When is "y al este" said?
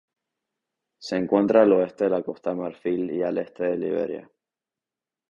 3.11-3.65